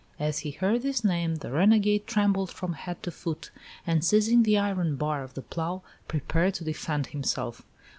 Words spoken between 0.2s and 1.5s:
he heard this name